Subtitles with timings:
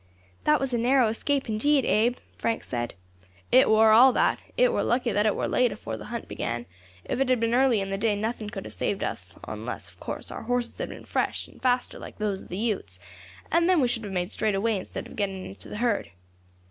[0.45, 2.95] "That was a narrow escape indeed, Abe," Frank said.
[3.51, 4.39] "It war all that.
[4.57, 6.65] It war lucky that it war late afore the hunt began;
[7.05, 9.99] if it had been early in the day nothing could have saved us onless, of
[9.99, 12.99] course, our horses had been fresh, and faster than those of the Utes,
[13.51, 16.09] and then we should have made straight away instead of getting into the herd."